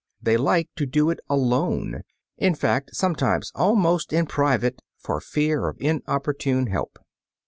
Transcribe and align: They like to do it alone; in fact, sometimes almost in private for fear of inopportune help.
They 0.19 0.35
like 0.35 0.67
to 0.77 0.87
do 0.87 1.11
it 1.11 1.19
alone; 1.29 2.01
in 2.35 2.55
fact, 2.55 2.95
sometimes 2.95 3.51
almost 3.53 4.11
in 4.11 4.25
private 4.25 4.81
for 4.97 5.21
fear 5.21 5.67
of 5.67 5.77
inopportune 5.79 6.65
help. 6.71 6.97